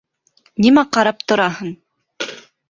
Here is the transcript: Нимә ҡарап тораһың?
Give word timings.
Нимә 0.65 0.83
ҡарап 0.97 1.19
тораһың? 1.33 1.71